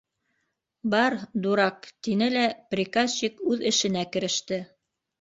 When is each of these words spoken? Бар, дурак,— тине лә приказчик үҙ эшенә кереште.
Бар, 0.93 1.15
дурак,— 1.43 1.87
тине 2.09 2.31
лә 2.39 2.49
приказчик 2.75 3.47
үҙ 3.55 3.67
эшенә 3.75 4.09
кереште. 4.17 4.65